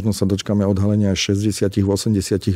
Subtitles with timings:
[0.00, 1.76] možno sa dočkáme odhalenia 60-80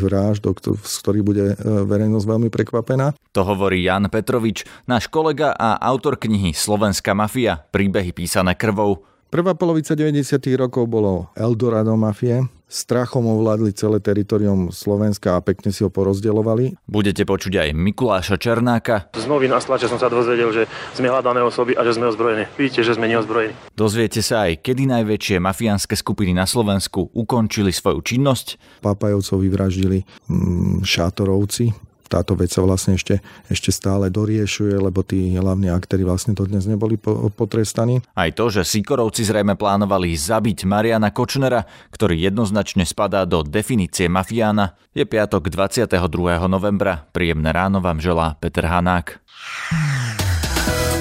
[0.01, 0.49] vražd,
[0.81, 3.13] z ktorých bude e, verejnosť veľmi prekvapená.
[3.37, 9.05] To hovorí Jan Petrovič, náš kolega a autor knihy Slovenská mafia, príbehy písané krvou.
[9.29, 10.41] Prvá polovica 90.
[10.57, 12.49] rokov bolo Eldorado mafie.
[12.75, 16.75] Strachom ovládli celé teritorium Slovenska a pekne si ho porozdeľovali.
[16.91, 19.15] Budete počuť aj Mikuláša Černáka.
[19.15, 22.51] Z novín a stlače som sa dozvedel, že sme hľadané osoby a že sme ozbrojení.
[22.59, 23.55] Vidíte, že sme neozbrojení.
[23.79, 28.83] Dozviete sa aj, kedy najväčšie mafiánske skupiny na Slovensku ukončili svoju činnosť.
[28.83, 33.19] Papajovcov vyvraždili mm, šátorovci, táto vec sa vlastne ešte,
[33.51, 36.95] ešte stále doriešuje, lebo tí hlavní aktéry vlastne to dnes neboli
[37.35, 38.07] potrestaní.
[38.15, 44.79] Aj to, že Sikorovci zrejme plánovali zabiť Mariana Kočnera, ktorý jednoznačne spadá do definície mafiána,
[44.95, 45.91] je piatok 22.
[46.47, 47.03] novembra.
[47.11, 49.19] Príjemné ráno vám želá Peter Hanák.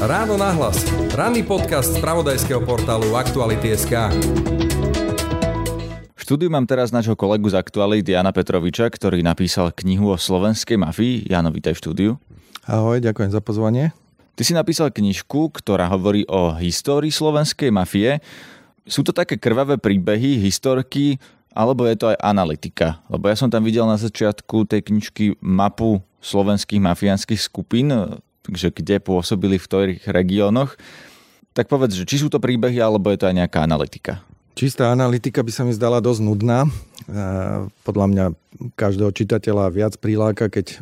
[0.01, 0.81] Ráno nahlas.
[1.13, 4.11] Ranný podcast z pravodajského portálu Aktuality.sk
[6.23, 11.27] štúdiu mám teraz nášho kolegu z Aktualit Jana Petroviča, ktorý napísal knihu o slovenskej mafii.
[11.27, 12.11] Jano, vítaj v štúdiu.
[12.63, 13.91] Ahoj, ďakujem za pozvanie.
[14.39, 18.23] Ty si napísal knižku, ktorá hovorí o histórii slovenskej mafie.
[18.87, 21.19] Sú to také krvavé príbehy, historky,
[21.51, 23.03] alebo je to aj analytika?
[23.11, 27.91] Lebo ja som tam videl na začiatku tej knižky mapu slovenských mafiánskych skupín,
[28.47, 30.79] že kde pôsobili v ktorých regiónoch.
[31.51, 34.23] Tak povedz, že či sú to príbehy, alebo je to aj nejaká analytika?
[34.53, 36.69] Čistá analytika by sa mi zdala dosť nudná.
[37.81, 38.25] Podľa mňa
[38.77, 40.75] každého čitateľa viac priláka, keď e,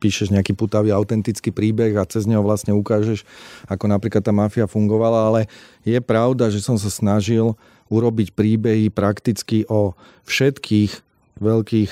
[0.00, 3.26] píšeš nejaký putavý autentický príbeh a cez neho vlastne ukážeš,
[3.66, 5.40] ako napríklad tá mafia fungovala, ale
[5.82, 7.58] je pravda, že som sa snažil
[7.92, 9.92] urobiť príbehy prakticky o
[10.24, 11.04] všetkých
[11.42, 11.90] veľkých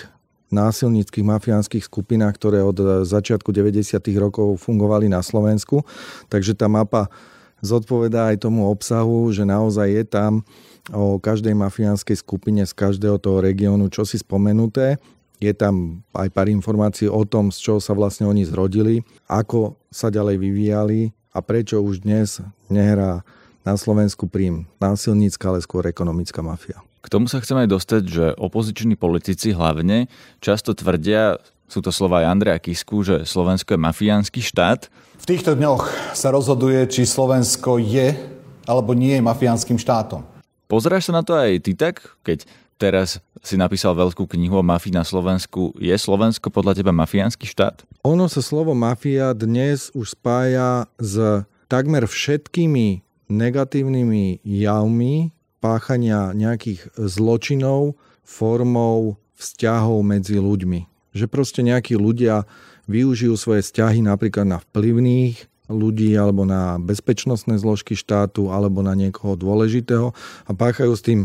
[0.55, 3.99] násilníckých mafiánskych skupinách, ktoré od začiatku 90.
[4.19, 5.83] rokov fungovali na Slovensku.
[6.33, 7.11] Takže tá mapa
[7.61, 10.33] zodpovedá aj tomu obsahu, že naozaj je tam
[10.91, 14.97] o každej mafiánskej skupine z každého toho regiónu čo si spomenuté.
[15.41, 20.13] Je tam aj pár informácií o tom, z čoho sa vlastne oni zrodili, ako sa
[20.13, 23.25] ďalej vyvíjali a prečo už dnes nehrá
[23.65, 26.81] na Slovensku prím násilnícka, ale skôr ekonomická mafia.
[27.01, 30.13] K tomu sa chcem aj dostať, že opoziční politici hlavne
[30.45, 31.41] často tvrdia,
[31.71, 34.91] sú to slova aj Andreja Kisku, že Slovensko je mafiánsky štát.
[35.23, 35.87] V týchto dňoch
[36.19, 38.19] sa rozhoduje, či Slovensko je
[38.67, 40.27] alebo nie je mafiánskym štátom.
[40.67, 42.43] Pozeráš sa na to aj ty tak, keď
[42.75, 45.75] teraz si napísal veľkú knihu o mafii na Slovensku.
[45.79, 47.87] Je Slovensko podľa teba mafiánsky štát?
[48.03, 55.31] Ono sa slovo mafia dnes už spája s takmer všetkými negatívnymi javmi
[55.63, 57.95] páchania nejakých zločinov
[58.27, 60.90] formou vzťahov medzi ľuďmi.
[61.11, 62.47] Že proste nejakí ľudia
[62.91, 69.39] využijú svoje vzťahy napríklad na vplyvných ľudí alebo na bezpečnostné zložky štátu alebo na niekoho
[69.39, 70.11] dôležitého
[70.45, 71.21] a páchajú s tým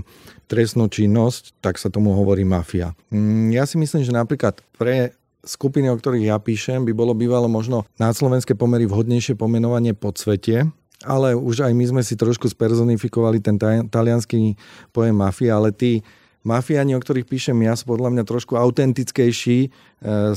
[0.46, 2.94] trestnú činnosť, tak sa tomu hovorí mafia.
[3.10, 7.50] Mm, ja si myslím, že napríklad pre skupiny, o ktorých ja píšem, by bolo bývalo
[7.50, 10.70] možno na slovenské pomery vhodnejšie pomenovanie podsvetie,
[11.06, 13.58] ale už aj my sme si trošku spersonifikovali ten
[13.90, 14.58] talianský
[14.94, 16.06] pojem mafia, ale tí
[16.46, 19.70] mafiáni, o ktorých píšem ja, sú podľa mňa trošku autentickejší e,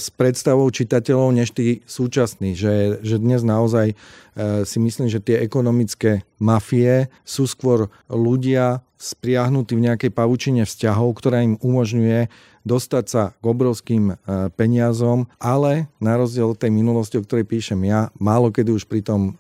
[0.01, 2.57] s predstavou čitateľov než tí súčasní.
[2.57, 3.97] Že, že dnes naozaj e,
[4.65, 11.45] si myslím, že tie ekonomické mafie sú skôr ľudia spriahnutí v nejakej pavučine vzťahov, ktorá
[11.45, 12.33] im umožňuje
[12.67, 14.15] dostať sa k obrovským e,
[14.57, 19.37] peniazom, ale na rozdiel od tej minulosti, o ktorej píšem ja, málo kedy už pritom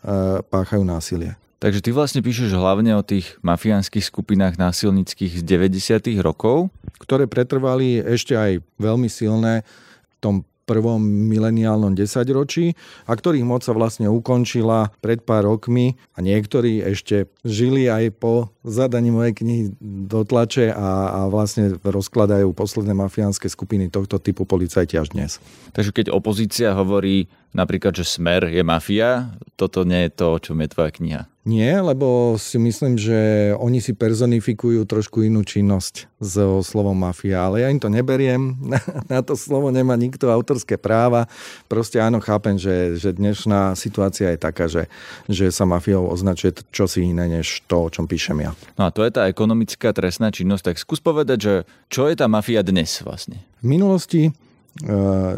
[0.52, 1.47] páchajú násilie.
[1.58, 6.22] Takže ty vlastne píšeš hlavne o tých mafiánskych skupinách násilnických z 90.
[6.22, 6.70] rokov.
[7.02, 9.66] Ktoré pretrvali ešte aj veľmi silné
[10.06, 10.34] v tom
[10.68, 12.76] prvom mileniálnom desaťročí
[13.08, 18.52] a ktorých moc sa vlastne ukončila pred pár rokmi a niektorí ešte žili aj po
[18.68, 25.00] zadaní mojej knihy do tlače a, a vlastne rozkladajú posledné mafiánske skupiny tohto typu policajti
[25.00, 25.40] až dnes.
[25.72, 30.60] Takže keď opozícia hovorí napríklad, že Smer je mafia, toto nie je to, o čom
[30.60, 31.22] je tvoja kniha.
[31.48, 37.64] Nie, lebo si myslím, že oni si personifikujú trošku inú činnosť so slovom mafia, ale
[37.64, 38.52] ja im to neberiem.
[39.08, 41.24] Na to slovo nemá nikto autorské práva.
[41.64, 44.92] Proste áno, chápem, že, že dnešná situácia je taká, že,
[45.24, 48.52] že sa mafiou označuje čosi iné, než to, o čom píšem ja.
[48.76, 50.76] No a to je tá ekonomická trestná činnosť.
[50.76, 51.54] Tak skús povedať, že
[51.88, 53.40] čo je tá mafia dnes vlastne?
[53.64, 54.36] V minulosti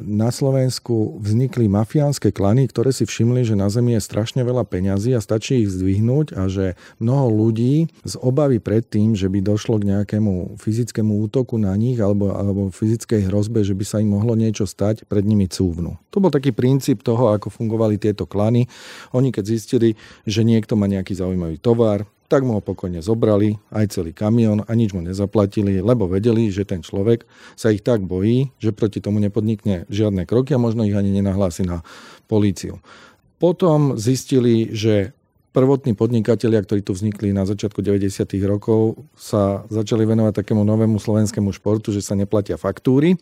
[0.04, 5.16] na Slovensku vznikli mafiánske klany, ktoré si všimli, že na Zemi je strašne veľa peňazí
[5.16, 9.80] a stačí ich zdvihnúť a že mnoho ľudí z obavy pred tým, že by došlo
[9.80, 14.36] k nejakému fyzickému útoku na nich alebo, alebo fyzickej hrozbe, že by sa im mohlo
[14.36, 15.96] niečo stať, pred nimi cúvnu.
[16.12, 18.68] To bol taký princíp toho, ako fungovali tieto klany.
[19.16, 19.96] Oni keď zistili,
[20.28, 24.70] že niekto má nejaký zaujímavý tovar, tak mu ho pokojne zobrali, aj celý kamión a
[24.78, 27.26] nič mu nezaplatili, lebo vedeli, že ten človek
[27.58, 31.66] sa ich tak bojí, že proti tomu nepodnikne žiadne kroky a možno ich ani nenahlási
[31.66, 31.82] na
[32.30, 32.78] políciu.
[33.42, 35.10] Potom zistili, že
[35.50, 38.22] prvotní podnikatelia, ktorí tu vznikli na začiatku 90.
[38.46, 43.18] rokov, sa začali venovať takému novému slovenskému športu, že sa neplatia faktúry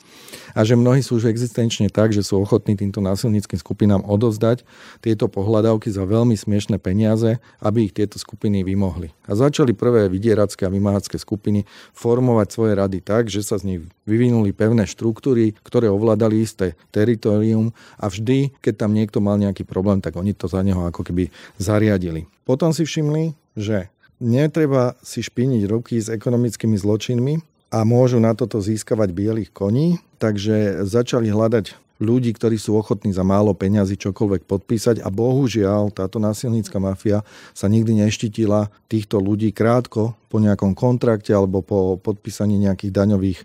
[0.53, 4.63] a že mnohí sú už existenčne tak, že sú ochotní týmto násilníckým skupinám odozdať
[5.01, 9.11] tieto pohľadávky za veľmi smiešné peniaze, aby ich tieto skupiny vymohli.
[9.25, 11.65] A začali prvé vydieracké a vymáhacké skupiny
[11.97, 17.77] formovať svoje rady tak, že sa z nich vyvinuli pevné štruktúry, ktoré ovládali isté teritorium
[18.01, 21.29] a vždy, keď tam niekto mal nejaký problém, tak oni to za neho ako keby
[21.61, 22.25] zariadili.
[22.49, 28.65] Potom si všimli, že netreba si špiniť ruky s ekonomickými zločinmi a môžu na toto
[28.65, 34.97] získavať bielých koní, takže začali hľadať ľudí, ktorí sú ochotní za málo peňazí čokoľvek podpísať
[35.03, 41.61] a bohužiaľ táto násilnícka mafia sa nikdy neštítila týchto ľudí krátko po nejakom kontrakte alebo
[41.61, 43.41] po podpísaní nejakých daňových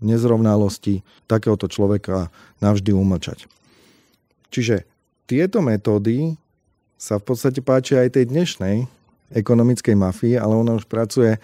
[0.00, 2.30] nezrovnalostí takéhoto človeka
[2.62, 3.50] navždy umlčať.
[4.48, 4.88] Čiže
[5.28, 6.40] tieto metódy
[6.98, 8.88] sa v podstate páči aj tej dnešnej
[9.30, 11.36] ekonomickej mafii, ale ona už pracuje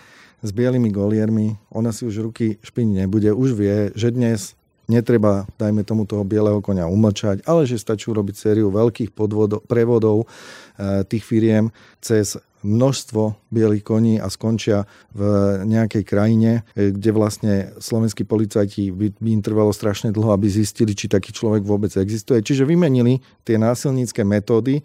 [0.45, 4.57] s bielými goliermi, ona si už ruky špiniť nebude, už vie, že dnes
[4.89, 10.25] netreba, dajme tomu toho bieleho konia umlčať, ale že stačí urobiť sériu veľkých podvodov, prevodov
[10.25, 11.73] e, tých firiem
[12.05, 15.21] cez množstvo bielých koní a skončia v
[15.69, 20.97] nejakej krajine, e, kde vlastne slovenskí policajti by, by im trvalo strašne dlho, aby zistili,
[20.97, 22.41] či taký človek vôbec existuje.
[22.41, 24.81] Čiže vymenili tie násilnícke metódy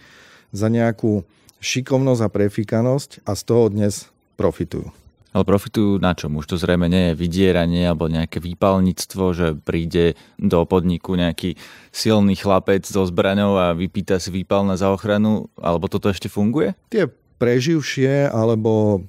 [0.51, 1.23] za nejakú
[1.63, 4.91] šikovnosť a prefikanosť a z toho dnes profitujú.
[5.29, 6.41] Ale profitujú na čom?
[6.41, 11.53] Už to zrejme nie je vydieranie alebo nejaké výpalníctvo, že príde do podniku nejaký
[11.93, 16.73] silný chlapec so zbraňou a vypýta si výpalné za ochranu, alebo toto ešte funguje?
[16.89, 17.05] Tie
[17.39, 19.03] preživšie alebo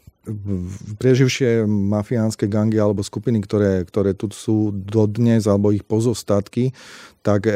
[1.01, 6.77] preživšie mafiánske gangy alebo skupiny, ktoré, ktoré tu sú dodnes, alebo ich pozostatky,
[7.21, 7.53] tak e,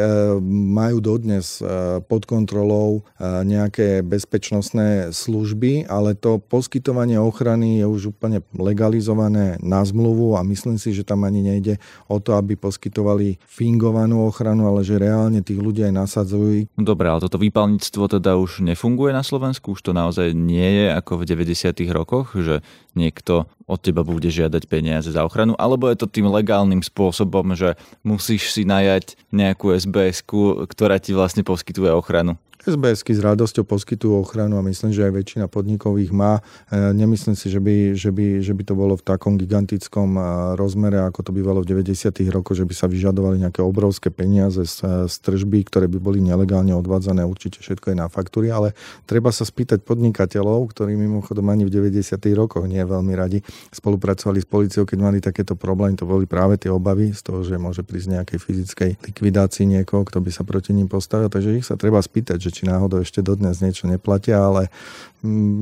[0.50, 8.12] majú dodnes e, pod kontrolou e, nejaké bezpečnostné služby, ale to poskytovanie ochrany je už
[8.12, 11.80] úplne legalizované na zmluvu a myslím si, že tam ani nejde
[12.12, 16.68] o to, aby poskytovali fingovanú ochranu, ale že reálne tých ľudí aj nasadzujú.
[16.76, 19.72] Dobre, ale toto výpalníctvo teda už nefunguje na Slovensku?
[19.72, 21.72] Už to naozaj nie je ako v 90.
[21.88, 22.60] rokoch, že
[22.92, 27.80] niekto od teba bude žiadať peniaze za ochranu, alebo je to tým legálnym spôsobom, že
[28.04, 30.26] musíš si najať nejakú sbs
[30.68, 32.34] ktorá ti vlastne poskytuje ochranu?
[32.64, 36.40] SBSky s radosťou poskytujú ochranu a myslím, že aj väčšina podnikov ich má.
[36.72, 40.20] E, nemyslím si, že by, že by, že by to bolo v takom gigantickom e,
[40.56, 42.08] rozmere, ako to bývalo v 90.
[42.32, 46.72] rokoch, že by sa vyžadovali nejaké obrovské peniaze z, z tržby, ktoré by boli nelegálne
[46.72, 47.20] odvádzané.
[47.28, 48.72] Určite všetko je na faktúry, ale
[49.04, 52.16] treba sa spýtať podnikateľov, ktorí mimochodom ani v 90.
[52.32, 53.44] rokoch nie veľmi radi
[53.76, 56.00] spolupracovali s policiou, keď mali takéto problémy.
[56.00, 60.24] To boli práve tie obavy z toho, že môže prísť nejakej fyzickej likvidácii niekoho, kto
[60.24, 61.28] by sa proti ním postavil.
[61.28, 64.70] Takže ich sa treba spýtať, že či náhodou ešte dodnes niečo neplatia, ale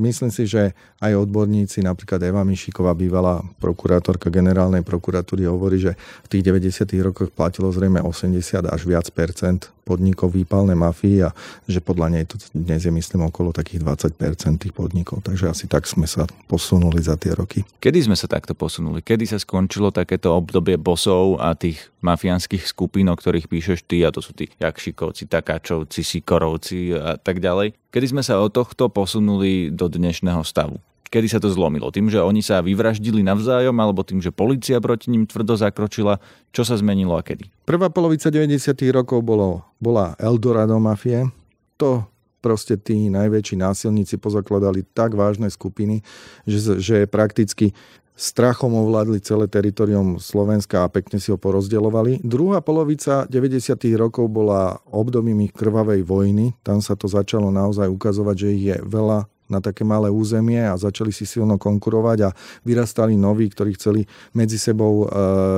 [0.05, 6.31] myslím si, že aj odborníci, napríklad Eva Mišiková, bývalá prokurátorka generálnej prokuratúry, hovorí, že v
[6.31, 6.87] tých 90.
[7.03, 11.35] rokoch platilo zrejme 80 až viac percent podnikov výpalnej mafii a
[11.67, 15.19] že podľa nej to dnes je myslím okolo takých 20% tých podnikov.
[15.27, 17.67] Takže asi tak sme sa posunuli za tie roky.
[17.83, 19.03] Kedy sme sa takto posunuli?
[19.03, 24.11] Kedy sa skončilo takéto obdobie bosov a tých mafiánskych skupín, o ktorých píšeš ty, a
[24.11, 27.77] to sú tí Jakšikovci, Takáčovci, Sikorovci a tak ďalej.
[27.93, 30.83] Kedy sme sa od tohto posunuli do dnešného stavu?
[31.13, 31.93] Kedy sa to zlomilo?
[31.93, 36.17] Tým, že oni sa vyvraždili navzájom, alebo tým, že policia proti ním tvrdo zakročila?
[36.49, 37.47] Čo sa zmenilo a kedy?
[37.69, 38.73] Prvá polovica 90.
[38.89, 41.29] rokov bolo, bola Eldorado mafie.
[41.77, 42.09] To
[42.43, 46.03] proste tí najväčší násilníci pozakladali tak vážne skupiny,
[46.43, 47.71] že, že prakticky
[48.13, 52.21] strachom ovládli celé teritorium Slovenska a pekne si ho porozdeľovali.
[52.21, 53.73] Druhá polovica 90.
[53.97, 56.53] rokov bola obdobím ich krvavej vojny.
[56.61, 60.73] Tam sa to začalo naozaj ukazovať, že ich je veľa na také malé územie a
[60.79, 62.29] začali si silno konkurovať a
[62.63, 64.01] vyrastali noví, ktorí chceli
[64.33, 65.07] medzi sebou e,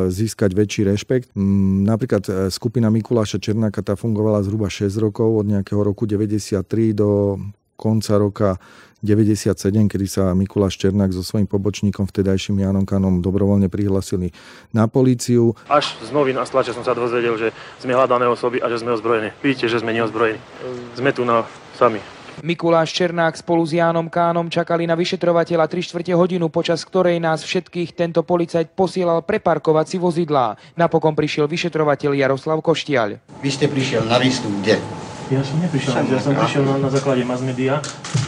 [0.10, 1.32] získať väčší rešpekt.
[1.86, 7.40] Napríklad e, skupina Mikuláša Černáka tá fungovala zhruba 6 rokov, od nejakého roku 93 do
[7.76, 8.50] konca roka
[9.06, 9.54] 97,
[9.86, 14.34] kedy sa Mikuláš Černák so svojím pobočníkom vtedajším Janom Kanom dobrovoľne prihlasili
[14.74, 15.54] na políciu.
[15.70, 18.98] Až z novín a stlače som sa dozvedel, že sme hľadané osoby a že sme
[18.98, 19.30] ozbrojení.
[19.46, 20.42] Vidíte, že sme neozbrojení.
[20.98, 21.46] Sme tu na
[21.78, 22.02] sami.
[22.44, 27.46] Mikuláš Černák spolu s Jánom Kánom čakali na vyšetrovateľa 3 čtvrte hodinu, počas ktorej nás
[27.48, 30.60] všetkých tento policajt posielal preparkovať si vozidlá.
[30.76, 33.40] Napokon prišiel vyšetrovateľ Jaroslav Koštiaľ.
[33.40, 35.05] Vy ste prišiel na listu kde?
[35.26, 37.82] Ja som neprišiel, ja som prišiel na, na základe mass media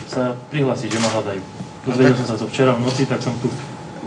[0.10, 1.42] sa prihlásiť, že ma hľadajú.
[1.86, 3.54] Dozvedel som sa to včera v noci, tak som tu.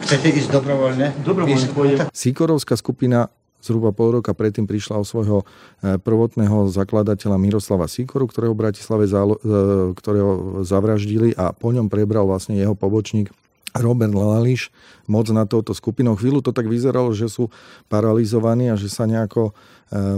[0.02, 1.22] Chcete ísť dobrovoľne?
[1.22, 1.98] Dobrovoľne pôjdem.
[2.10, 3.30] Sikorovská skupina
[3.62, 9.06] zhruba pol roka predtým prišla o svojho e, prvotného zakladateľa Miroslava Sikoru, ktorého v Bratislave
[9.06, 13.30] zálo, e, ktorého zavraždili a po ňom prebral vlastne jeho pobočník
[13.76, 14.74] Robert Lališ
[15.06, 16.18] moc na touto skupinou.
[16.18, 17.50] Chvíľu to tak vyzeralo, že sú
[17.86, 19.52] paralizovaní a že sa nejako e,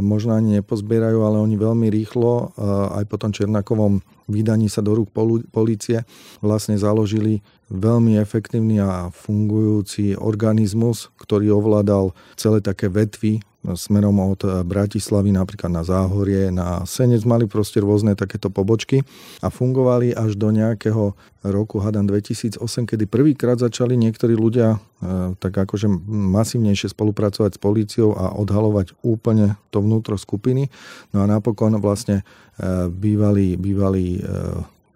[0.00, 2.56] možno ani nepozbierajú, ale oni veľmi rýchlo
[2.96, 5.12] aj po tom Černakovom vydaní sa do rúk
[5.52, 6.08] polície
[6.40, 15.30] vlastne založili veľmi efektívny a fungujúci organizmus, ktorý ovládal celé také vetvy smerom od Bratislavy
[15.30, 19.06] napríklad na Záhorie, na Senec, mali proste rôzne takéto pobočky
[19.38, 21.14] a fungovali až do nejakého
[21.46, 28.14] roku, hadam 2008, kedy prvýkrát začali niektorí ľudia e, tak akože masívnejšie spolupracovať s políciou
[28.14, 30.70] a odhalovať úplne to vnútro skupiny.
[31.14, 32.22] No a napokon vlastne
[32.58, 34.22] e, bývalý, bývalý e,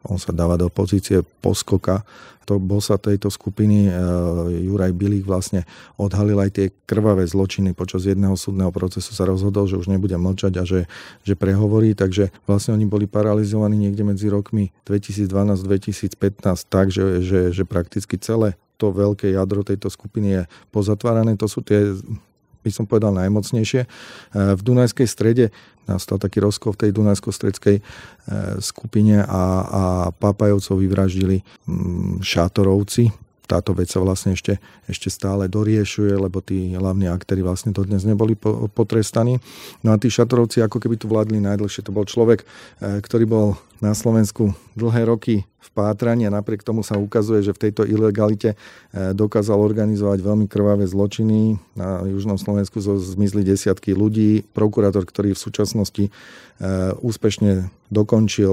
[0.07, 2.07] on sa dáva do pozície poskoka
[2.47, 3.93] to bosa tejto skupiny, e,
[4.71, 5.67] Juraj Bilík, vlastne
[5.99, 7.75] odhalil aj tie krvavé zločiny.
[7.75, 10.87] Počas jedného súdneho procesu sa rozhodol, že už nebude mlčať a že,
[11.27, 16.15] že prehovorí, takže vlastne oni boli paralizovaní niekde medzi rokmi 2012-2015
[16.71, 21.35] tak, že, že, že prakticky celé to veľké jadro tejto skupiny je pozatvárané.
[21.43, 21.99] To sú tie
[22.67, 23.87] by som povedal, najmocnejšie.
[23.87, 23.89] E,
[24.59, 25.55] v Dunajskej strede
[25.87, 27.83] nastal taký rozkol v tej Dunajsko-stredskej e,
[28.59, 34.59] skupine a, a Papajovcov vyvraždili mm, Šátorovci, táto vec sa vlastne ešte,
[34.91, 38.35] ešte stále doriešuje, lebo tí hlavní aktéry vlastne to dnes neboli
[38.75, 39.39] potrestaní.
[39.87, 41.87] No a tí šatorovci ako keby tu vládli najdlhšie.
[41.87, 43.47] To bol človek, e, ktorý bol
[43.79, 48.55] na Slovensku dlhé roky v pátraní a napriek tomu sa ukazuje, že v tejto ilegalite
[48.55, 48.57] e,
[49.15, 51.63] dokázal organizovať veľmi krvavé zločiny.
[51.79, 54.43] Na južnom Slovensku zmizli desiatky ľudí.
[54.51, 56.11] Prokurátor, ktorý v súčasnosti e,
[56.99, 58.51] úspešne dokončil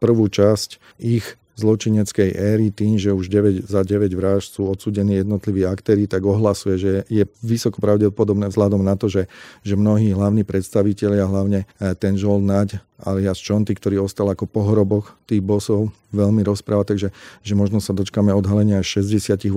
[0.00, 5.68] prvú časť ich zločineckej éry tým, že už 9, za 9 vražd sú odsudení jednotliví
[5.68, 9.28] aktéry, tak ohlasuje, že je vysoko pravdepodobné vzhľadom na to, že,
[9.60, 15.18] že mnohí hlavní predstavitelia, hlavne eh, ten Žol Naď alias Čonty, ktorý ostal ako pohroboch
[15.36, 17.08] tých bosov, veľmi rozpráva, takže
[17.40, 19.48] že možno sa dočkáme odhalenia 60-80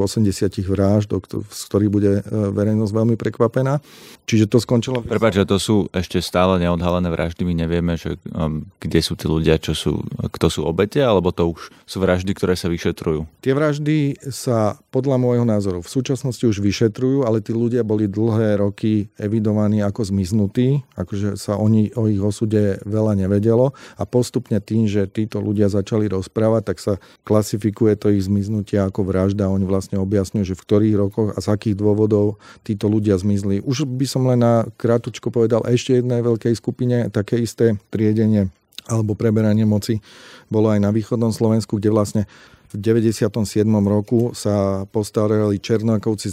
[0.66, 1.12] vražd,
[1.52, 3.84] z ktorých bude e, verejnosť veľmi prekvapená.
[4.26, 5.04] Čiže to skončilo...
[5.04, 9.30] Prepač, že to sú ešte stále neodhalené vraždy, my nevieme, že, um, kde sú tí
[9.30, 10.02] ľudia, čo sú,
[10.32, 13.28] kto sú obete, alebo to už sú vraždy, ktoré sa vyšetrujú?
[13.44, 18.64] Tie vraždy sa podľa môjho názoru v súčasnosti už vyšetrujú, ale tí ľudia boli dlhé
[18.64, 24.64] roky evidovaní ako zmiznutí, akože sa oni o ich osude veľa nevedeli vedelo a postupne
[24.64, 26.94] tým, že títo ľudia začali rozprávať, tak sa
[27.26, 29.50] klasifikuje to ich zmiznutie ako vražda.
[29.50, 33.66] Oni vlastne objasňujú, že v ktorých rokoch a z akých dôvodov títo ľudia zmizli.
[33.66, 38.54] Už by som len na krátučko povedal ešte jednej veľkej skupine také isté triedenie
[38.86, 39.98] alebo preberanie moci
[40.46, 42.22] bolo aj na východnom Slovensku, kde vlastne
[42.70, 43.34] v 97.
[43.82, 46.30] roku sa postarali Černákovci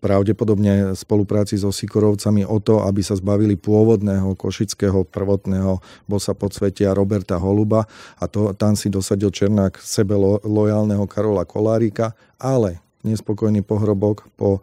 [0.00, 6.92] pravdepodobne v spolupráci so Sikorovcami o to, aby sa zbavili pôvodného košického prvotného bosa podsvetia
[6.92, 7.88] Roberta Holuba.
[8.20, 14.60] A to, tam si dosadil Černák sebe lo, lojálneho Karola Kolárika, ale nespokojný pohrobok po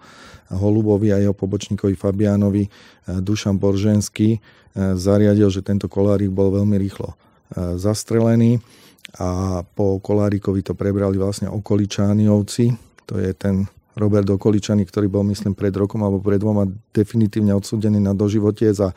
[0.54, 2.70] Holubovi a jeho pobočníkovi Fabianovi eh,
[3.24, 4.40] Dušan Borženský eh,
[5.00, 8.62] zariadil, že tento Kolárik bol veľmi rýchlo eh, zastrelený.
[9.20, 12.74] A po Kolárikovi to prebrali vlastne okoličániovci,
[13.06, 18.02] to je ten Robert Okoličany, ktorý bol, myslím, pred rokom alebo pred dvoma definitívne odsudený
[18.02, 18.92] na doživotie za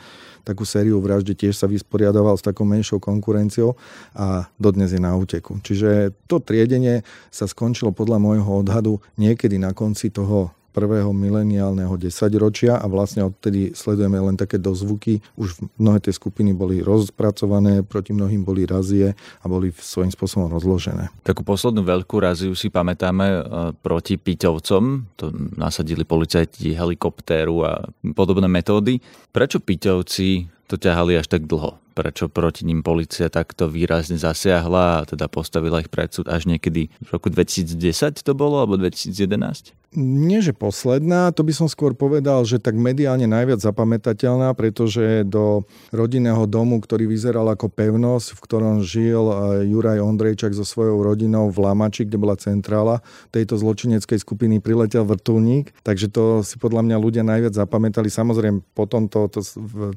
[0.47, 3.75] takú sériu vraždy, tiež sa vysporiadaval s takou menšou konkurenciou
[4.15, 5.59] a dodnes je na úteku.
[5.61, 12.77] Čiže to triedenie sa skončilo podľa môjho odhadu niekedy na konci toho prvého mileniálneho desaťročia
[12.77, 15.25] a vlastne odtedy sledujeme len také dozvuky.
[15.41, 21.09] Už mnohé tie skupiny boli rozpracované, proti mnohým boli razie a boli svojím spôsobom rozložené.
[21.25, 23.41] Takú poslednú veľkú raziu si pamätáme e,
[23.81, 25.17] proti Piťovcom.
[25.17, 27.81] To nasadili policajti helikoptéru a
[28.13, 29.01] podobné metódy.
[29.33, 31.79] Prečo Piťovci to ťahali až tak dlho?
[31.97, 36.93] Prečo proti ním policia takto výrazne zasiahla a teda postavila ich pred súd až niekedy
[36.93, 39.73] v roku 2010 to bolo, alebo 2011?
[39.97, 45.65] nie že posledná, to by som skôr povedal, že tak mediálne najviac zapamätateľná, pretože do
[45.91, 49.37] rodinného domu, ktorý vyzeral ako pevnosť, v ktorom žil eh,
[49.73, 53.01] Juraj Ondrejčak so svojou rodinou v Lamači, kde bola centrála
[53.33, 58.13] tejto zločineckej skupiny, priletel vrtulník, takže to si podľa mňa ľudia najviac zapamätali.
[58.13, 59.41] Samozrejme, po, tomto, to,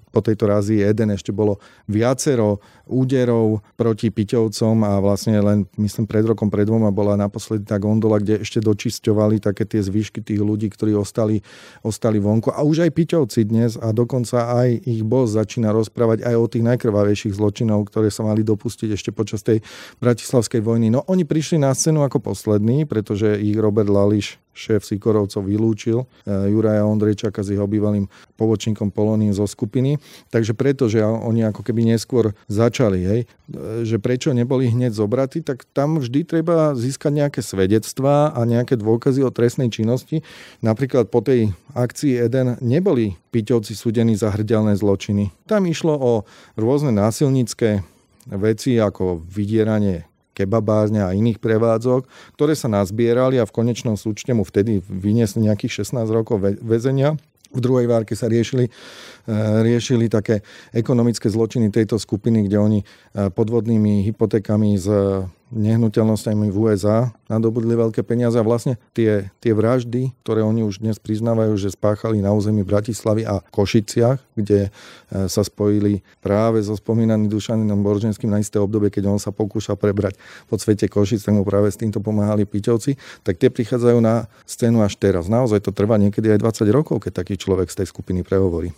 [0.09, 6.28] po tejto kvázi jeden, ešte bolo viacero úderov proti Piťovcom a vlastne len, myslím, pred
[6.28, 10.68] rokom, pred dvoma bola naposledy tá gondola, kde ešte dočisťovali také tie zvyšky tých ľudí,
[10.68, 11.39] ktorí ostali,
[11.80, 12.51] ostali vonku.
[12.51, 16.68] A už aj Piťovci dnes a dokonca aj ich boss začína rozprávať aj o tých
[16.68, 19.63] najkrvavejších zločinov, ktoré sa mali dopustiť ešte počas tej
[20.04, 20.92] bratislavskej vojny.
[20.92, 26.06] No oni prišli na scénu ako poslední, pretože ich Robert Lališ šéf Sikorovcov vylúčil e,
[26.51, 29.96] Juraja Ondrejčaka s jeho bývalým povočníkom Poloným zo skupiny.
[30.28, 35.39] Takže preto, že oni ako keby neskôr začali, hej, e, že prečo neboli hneď zobratí,
[35.39, 40.28] tak tam vždy treba získať nejaké svedectvá a nejaké dôkazy o trestnej činnosti.
[40.60, 45.32] Napríklad po tej akcii Eden neboli Piťovci súdení za hrdelné zločiny.
[45.48, 46.12] Tam išlo o
[46.60, 47.86] rôzne násilnícke
[48.30, 52.08] veci ako vydieranie kebabárne a iných prevádzok,
[52.39, 57.19] ktoré sa nazbierali a v konečnom súčte mu vtedy vyniesli nejakých 16 rokov väzenia.
[57.50, 58.72] V druhej várke sa riešili, e,
[59.65, 62.86] riešili také ekonomické zločiny tejto skupiny, kde oni e,
[63.34, 64.88] podvodnými hypotékami z
[65.50, 71.01] nehnuteľnosťami v USA nadobudli veľké peniaze a vlastne tie, tie vraždy, ktoré oni už dnes
[71.01, 74.70] priznávajú, že spáchali na území Bratislavy a Košiciach, kde e,
[75.25, 80.18] sa spojili práve so spomínaným Dušaninom Borženským na isté obdobie, keď on sa pokúšal prebrať
[80.46, 84.86] po svete Košic, tak mu práve s týmto pomáhali Piťovci, tak tie prichádzajú na scénu
[84.86, 85.25] až teraz.
[85.25, 88.70] Naozaj to trvá niekedy aj 20 rokov, keď taký človek z tej skupiny prehovorí.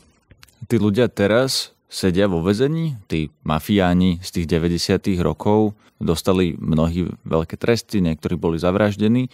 [0.70, 5.20] Tí ľudia teraz sedia vo vezení, tí mafiáni z tých 90.
[5.20, 9.28] rokov dostali mnohí veľké tresty, niektorí boli zavraždení.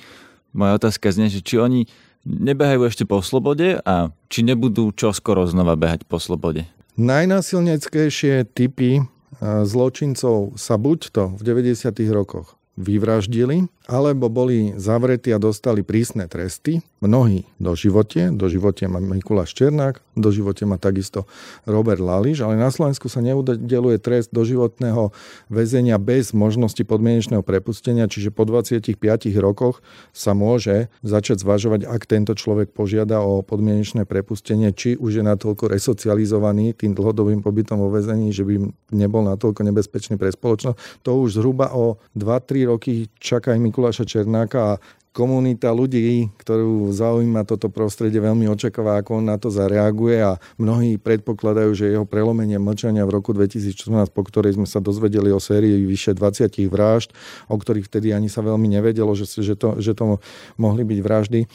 [0.58, 1.86] Moja otázka znie, že či oni
[2.26, 6.66] nebehajú ešte po slobode a či nebudú čoskoro znova behať po slobode.
[6.98, 9.06] Najnásilneckejšie typy
[9.42, 11.94] zločincov sa buď to v 90.
[12.10, 16.84] rokoch vyvraždili alebo boli zavretí a dostali prísne tresty.
[17.00, 21.24] Mnohí do živote, do živote má Mikuláš Černák, do živote má takisto
[21.64, 25.16] Robert Lališ, ale na Slovensku sa neudeluje trest do životného
[25.48, 28.98] väzenia bez možnosti podmienečného prepustenia, čiže po 25
[29.40, 29.80] rokoch
[30.12, 35.72] sa môže začať zvažovať, ak tento človek požiada o podmienečné prepustenie, či už je natoľko
[35.72, 41.06] resocializovaný tým dlhodobým pobytom vo väzení, že by nebol natoľko nebezpečný pre spoločnosť.
[41.08, 44.80] To už zhruba o 2-3 roky čaká aj Mikuláša Černáka a
[45.14, 50.98] komunita ľudí, ktorú zaujíma toto prostredie, veľmi očakáva, ako on na to zareaguje a mnohí
[50.98, 55.78] predpokladajú, že jeho prelomenie mlčania v roku 2014, po ktorej sme sa dozvedeli o sérii
[55.86, 57.14] vyše 20 vražd,
[57.54, 60.18] o ktorých vtedy ani sa veľmi nevedelo, že, že, to, že to
[60.58, 61.48] mohli byť vraždy, e,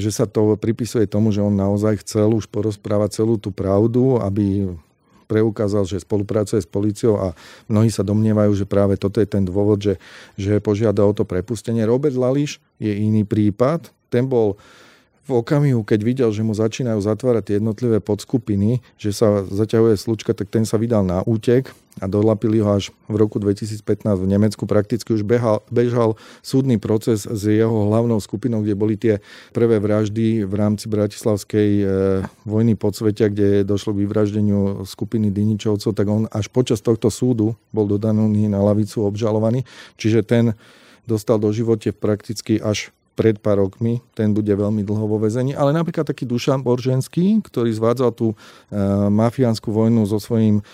[0.00, 4.64] že sa to pripisuje tomu, že on naozaj chcel už porozprávať celú tú pravdu, aby
[5.28, 7.36] preukázal, že spolupracuje s policiou a
[7.68, 9.94] mnohí sa domnievajú, že práve toto je ten dôvod, že,
[10.40, 11.84] že požiada o to prepustenie.
[11.84, 13.92] Robert Lališ je iný prípad.
[14.08, 14.56] Ten bol
[15.28, 20.32] v okamihu, keď videl, že mu začínajú zatvárať tie jednotlivé podskupiny, že sa zaťahuje slučka,
[20.32, 21.68] tak ten sa vydal na útek
[22.00, 24.64] a dolapili ho až v roku 2015 v Nemecku.
[24.64, 29.20] Prakticky už behal, bežal súdny proces s jeho hlavnou skupinou, kde boli tie
[29.52, 31.84] prvé vraždy v rámci Bratislavskej e,
[32.48, 37.84] vojny podsvetia, kde došlo k vyvraždeniu skupiny Diničovcov, tak on až počas tohto súdu bol
[37.84, 39.68] dodaný na lavicu obžalovaný.
[40.00, 40.44] Čiže ten
[41.04, 45.74] dostal do živote prakticky až pred pár rokmi, ten bude veľmi dlho vo vezení, ale
[45.74, 48.36] napríklad taký Dušan Borženský, ktorý zvádzal tú e,
[49.10, 50.64] mafiánsku vojnu so svojím e,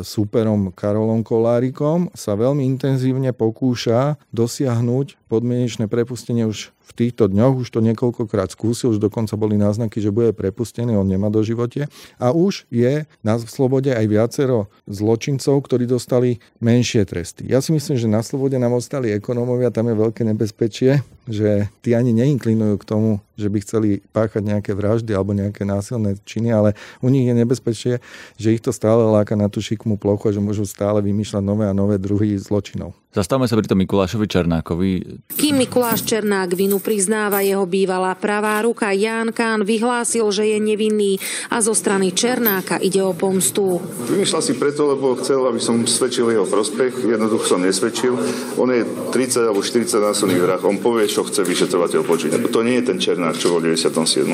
[0.00, 7.72] súperom Karolom Kolárikom, sa veľmi intenzívne pokúša dosiahnuť podmienečné prepustenie už v týchto dňoch, už
[7.72, 11.88] to niekoľkokrát skúsil, už dokonca boli náznaky, že bude prepustený, on nemá do živote.
[12.20, 17.48] A už je na slobode aj viacero zločincov, ktorí dostali menšie tresty.
[17.48, 21.96] Ja si myslím, že na slobode nám ostali ekonómovia, tam je veľké nebezpečie, že tí
[21.96, 26.76] ani neinklinujú k tomu, že by chceli páchať nejaké vraždy alebo nejaké násilné činy, ale
[27.00, 27.94] u nich je nebezpečie,
[28.36, 31.64] že ich to stále láka na tú šikmú plochu a že môžu stále vymýšľať nové
[31.64, 33.01] a nové druhy zločinov.
[33.12, 34.90] Zastavme sa pri tom Mikulášovi Černákovi.
[35.36, 41.20] Kým Mikuláš Černák vinu priznáva jeho bývalá pravá ruka, Ján Kán vyhlásil, že je nevinný
[41.52, 43.84] a zo strany Černáka ide o pomstu.
[44.08, 47.04] Vymýšľal si preto, lebo chcel, aby som svedčil jeho prospech.
[47.04, 48.16] Jednoducho som nesvedčil.
[48.56, 50.62] On je 30 alebo 40 násilných vrah.
[50.64, 52.40] On povie, čo chce vyšetrovateľ počuť.
[52.48, 54.24] To nie je ten Černák, čo bol v 97.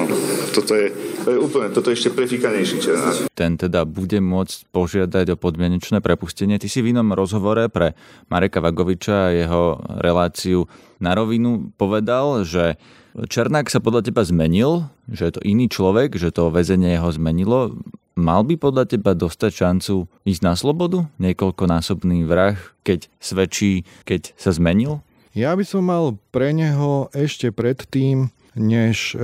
[0.55, 0.87] Toto je,
[1.27, 3.27] to je úplne, toto je ešte prefikanejší Černák.
[3.35, 6.62] Ten teda bude môcť požiadať o podmienečné prepustenie.
[6.62, 7.99] Ty si v inom rozhovore pre
[8.31, 10.69] Mareka Vagoviča a jeho reláciu
[11.01, 12.77] na rovinu povedal, že
[13.17, 17.75] Černák sa podľa teba zmenil, že je to iný človek, že to väzenie jeho zmenilo.
[18.15, 21.07] Mal by podľa teba dostať šancu ísť na slobodu?
[21.19, 25.03] Niekoľkonásobný vrah, keď svedčí, keď sa zmenil?
[25.35, 29.18] Ja by som mal pre neho ešte predtým než e,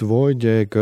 [0.00, 0.74] dôjde k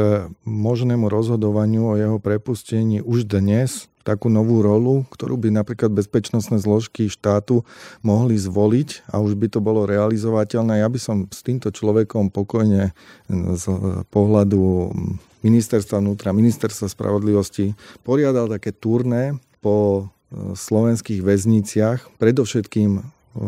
[0.46, 7.08] možnému rozhodovaniu o jeho prepustení už dnes, takú novú rolu, ktorú by napríklad bezpečnostné zložky
[7.08, 7.64] štátu
[8.04, 10.84] mohli zvoliť a už by to bolo realizovateľné.
[10.84, 12.92] Ja by som s týmto človekom pokojne
[13.32, 13.64] z
[14.12, 14.92] pohľadu
[15.40, 17.72] ministerstva vnútra, ministerstva spravodlivosti
[18.04, 23.02] poriadal také turné po e, slovenských väzniciach, predovšetkým e,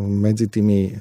[0.09, 0.99] medzi tými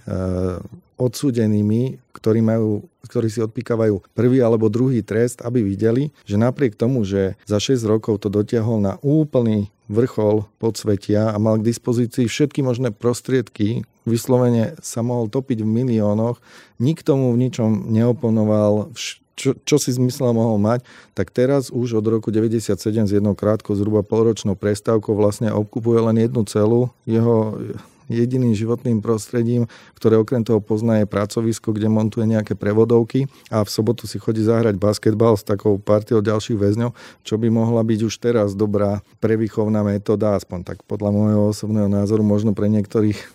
[0.95, 7.03] odsúdenými, ktorí, majú, ktorí si odpíkavajú prvý alebo druhý trest, aby videli, že napriek tomu,
[7.03, 12.65] že za 6 rokov to dotiahol na úplný vrchol podsvetia a mal k dispozícii všetky
[12.65, 16.41] možné prostriedky, vyslovene sa mohol topiť v miliónoch,
[16.81, 18.89] nikto mu v ničom neoponoval,
[19.35, 20.81] čo, čo si zmysel mohol mať,
[21.13, 26.17] tak teraz už od roku 97 s jednou krátkou zhruba polročnou prestávkou vlastne obkupuje len
[26.17, 26.89] jednu celú.
[27.03, 27.59] Jeho
[28.09, 29.65] jediným životným prostredím,
[29.97, 34.45] ktoré okrem toho pozná je pracovisko, kde montuje nejaké prevodovky a v sobotu si chodí
[34.45, 36.91] zahrať basketbal s takou partiou ďalších väzňov,
[37.25, 42.21] čo by mohla byť už teraz dobrá prevýchovná metóda, aspoň tak podľa môjho osobného názoru,
[42.21, 43.25] možno pre niektorých e,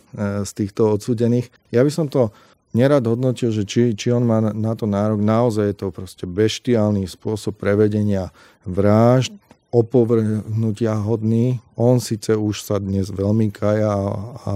[0.46, 1.50] z týchto odsudených.
[1.74, 2.30] Ja by som to
[2.70, 5.18] nerad hodnotil, že či, či on má na to nárok.
[5.18, 8.30] Naozaj je to proste beštiálny spôsob prevedenia
[8.62, 9.34] vražd
[9.70, 11.62] opovrhnutia hodný.
[11.80, 14.04] On síce už sa dnes veľmi kaja a,
[14.36, 14.50] a,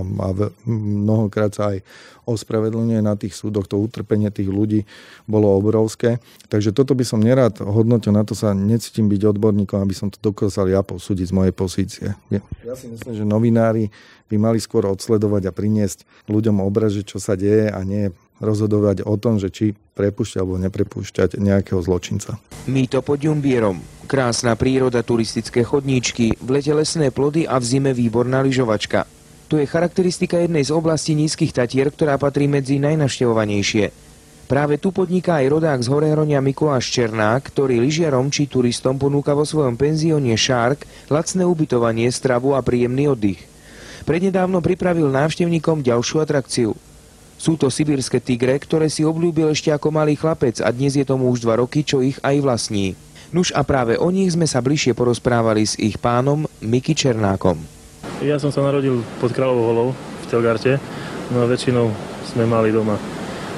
[0.69, 1.81] mnohokrát sa aj
[2.29, 3.65] ospravedlňuje na tých súdoch.
[3.73, 4.85] To utrpenie tých ľudí
[5.25, 6.21] bolo obrovské.
[6.53, 10.21] Takže toto by som nerad hodnotil, na to sa necítim byť odborníkom, aby som to
[10.21, 12.13] dokázal ja posúdiť z mojej pozície.
[12.61, 13.89] Ja si myslím, že novinári
[14.29, 19.15] by mali skôr odsledovať a priniesť ľuďom obraz, čo sa deje a nie rozhodovať o
[19.15, 22.35] tom, že či prepúšťať alebo neprepúšťať nejakého zločinca.
[22.67, 23.79] Mýto pod Jumbierom.
[24.11, 29.07] Krásna príroda, turistické chodníčky, v lete lesné plody a v zime výborná lyžovačka.
[29.47, 33.95] Tu je charakteristika jednej z oblastí nízkych Tatier, ktorá patrí medzi najnaštevovanejšie.
[34.51, 39.47] Práve tu podniká aj rodák z Horehronia Mikuláš Černák, ktorý lyžiarom či turistom ponúka vo
[39.47, 43.41] svojom penzióne Shark lacné ubytovanie, stravu a príjemný oddych.
[44.05, 46.75] Prednedávno pripravil návštevníkom ďalšiu atrakciu–
[47.45, 51.29] sú to sibírske tigre, ktoré si obľúbil ešte ako malý chlapec a dnes je tomu
[51.29, 52.97] už dva roky, čo ich aj vlastní.
[53.35, 57.59] Nuž a práve o nich sme sa bližšie porozprávali s ich pánom Miky Černákom.
[58.23, 59.89] Ja som sa narodil pod Kráľovou holou
[60.23, 60.79] v Telgarte,
[61.35, 61.91] no a väčšinou
[62.31, 62.95] sme mali doma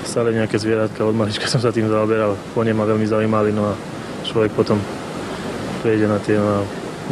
[0.08, 3.76] stále nejaké zvieratka, od malička som sa tým zaoberal, po ma veľmi zaujímali, no a
[4.24, 4.80] človek potom
[5.84, 6.60] prejde na tie, no a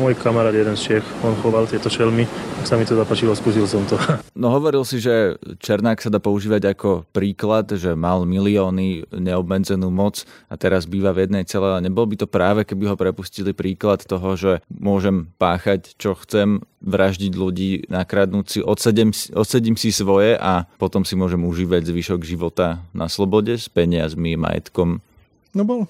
[0.00, 2.24] môj kamarát jeden z Čech, on choval tieto šelmy,
[2.64, 4.00] sa mi to zapačilo, skúsil som to.
[4.34, 10.26] No hovoril si, že Černák sa dá používať ako príklad, že mal milióny, neobmedzenú moc
[10.50, 11.78] a teraz býva v jednej celé.
[11.84, 17.32] Nebol by to práve, keby ho prepustili príklad toho, že môžem páchať, čo chcem, vraždiť
[17.32, 23.08] ľudí, nakradnúť si, odsedím, odsedím si svoje a potom si môžem užívať zvyšok života na
[23.08, 25.00] slobode s peniazmi, majetkom.
[25.54, 25.86] No bol.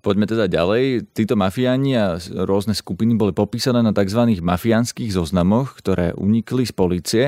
[0.00, 1.12] Poďme teda ďalej.
[1.12, 2.16] Títo mafiáni a
[2.48, 4.40] rôzne skupiny boli popísané na tzv.
[4.40, 7.24] mafiánskych zoznamoch, ktoré unikli z policie.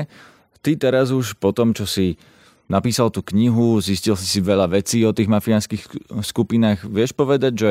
[0.65, 2.17] Ty teraz už po tom, čo si
[2.65, 5.83] napísal tú knihu, zistil si si veľa vecí o tých mafiánskych
[6.25, 6.89] skupinách.
[6.89, 7.69] Vieš povedať, že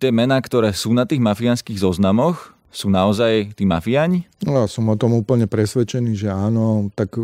[0.00, 4.28] tie mená, ktoré sú na tých mafiánskych zoznamoch, sú naozaj tí mafiáni?
[4.44, 6.92] No, som o tom úplne presvedčený, že áno.
[6.92, 7.16] Tak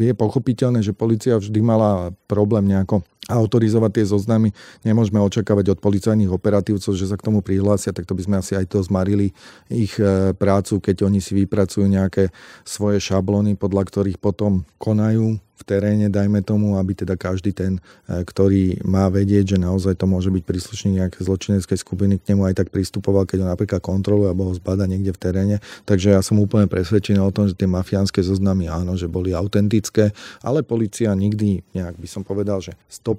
[0.00, 4.54] je pochopiteľné, že policia vždy mala problém nejako autorizovať tie zoznamy.
[4.86, 8.54] Nemôžeme očakávať od policajných operatívcov, že sa k tomu prihlásia, tak to by sme asi
[8.54, 9.34] aj to zmarili
[9.66, 12.30] ich e, prácu, keď oni si vypracujú nejaké
[12.62, 18.22] svoje šablóny, podľa ktorých potom konajú v teréne, dajme tomu, aby teda každý ten, e,
[18.22, 22.54] ktorý má vedieť, že naozaj to môže byť príslušník nejakej zločineckej skupiny, k nemu aj
[22.60, 25.56] tak pristupoval, keď ho napríklad kontroluje alebo ho zbada niekde v teréne.
[25.88, 30.12] Takže ja som úplne presvedčený o tom, že tie mafiánske zoznamy áno, že boli autentické,
[30.44, 33.15] ale policia nikdy, nejak by som povedal, že 100%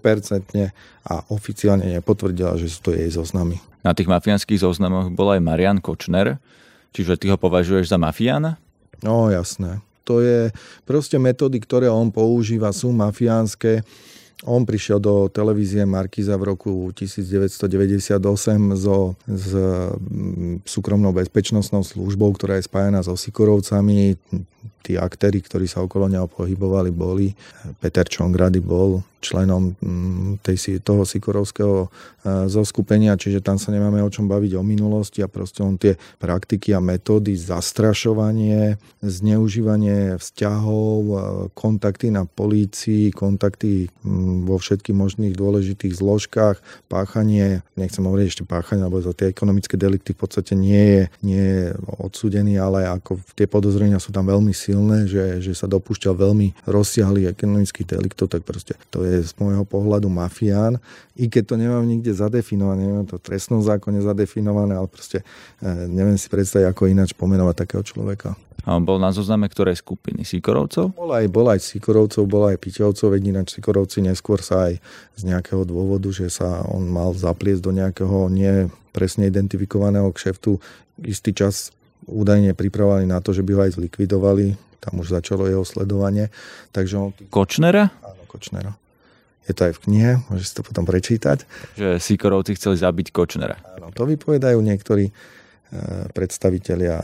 [1.04, 3.60] a oficiálne nepotvrdila, že sú to jej zoznamy.
[3.82, 6.38] Na tých mafiánskych zoznamoch bol aj Marian Kočner,
[6.92, 8.60] čiže ty ho považuješ za mafiána?
[9.02, 9.82] No jasné.
[10.08, 10.50] To je
[10.88, 13.84] proste metódy, ktoré on používa, sú mafiánske.
[14.46, 18.22] On prišiel do televízie Markiza v roku 1998
[18.78, 24.14] so, s mm, súkromnou bezpečnostnou službou, ktorá je spájana so Sikorovcami.
[24.82, 27.36] Tí aktéry, ktorí sa okolo neho pohybovali, boli.
[27.84, 34.10] Peter Čongrady bol členom mm, tej, toho Sikorovského e, zoskupenia, čiže tam sa nemáme o
[34.13, 41.17] čom baviť o minulosti a proste on tie praktiky a metódy, zastrašovanie, zneužívanie vzťahov, e,
[41.58, 48.86] kontakty na polícii, kontakty mm, vo všetkých možných dôležitých zložkách, páchanie, nechcem hovoriť ešte páchanie,
[48.86, 51.63] lebo za tie ekonomické delikty v podstate nie je, nie je
[52.00, 57.38] odsúdený, ale ako tie podozrenia sú tam veľmi silné, že, že sa dopúšťal veľmi rozsiahlých
[57.38, 60.82] ekonomických deliktov, tak proste to je z môjho pohľadu mafián.
[61.13, 65.22] I keď to nemám nikde zadefinované, nemám to v trestnom zákone zadefinované, ale proste
[65.62, 68.34] e, neviem si predstaviť, ako ináč pomenovať takého človeka.
[68.67, 70.28] A on bol na zozname ktorej skupiny?
[70.28, 70.91] Sikorovcov?
[70.91, 74.84] Bol aj, bol aj Sikorovcov, bol aj Piťovcov, veď ináč Sikorovci neskôr sa aj
[75.15, 80.60] z nejakého dôvodu, že sa on mal zapliesť do nejakého nie presne identifikovaného kšeftu
[81.06, 81.72] istý čas
[82.06, 84.54] údajne pripravovali na to, že by ho aj zlikvidovali.
[84.78, 86.30] Tam už začalo jeho sledovanie.
[86.72, 87.10] Takže on...
[87.34, 87.90] Kočnera?
[88.06, 88.78] Áno, Kočnera.
[89.48, 91.48] Je to aj v knihe, môžeš si to potom prečítať.
[91.80, 93.56] Že Sikorovci chceli zabiť Kočnera.
[93.80, 95.14] Áno, to vypovedajú niektorí e,
[96.12, 97.00] predstavitelia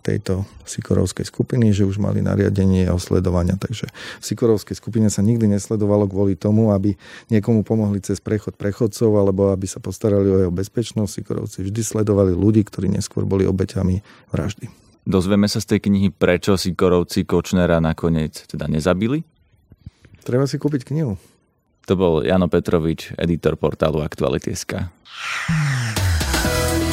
[0.00, 3.60] tejto Sikorovskej skupiny, že už mali nariadenie o sledovania.
[3.60, 6.96] Takže v Sikorovskej skupine sa nikdy nesledovalo kvôli tomu, aby
[7.28, 11.10] niekomu pomohli cez prechod prechodcov alebo aby sa postarali o jeho bezpečnosť.
[11.12, 14.00] Sikorovci vždy sledovali ľudí, ktorí neskôr boli obeťami
[14.32, 14.72] vraždy.
[15.04, 19.24] Dozvieme sa z tej knihy, prečo Sikorovci Kočnera nakoniec teda nezabili?
[20.24, 21.16] Treba si kúpiť knihu.
[21.88, 24.92] To bol Jano Petrovič, editor portálu Aktuality.sk.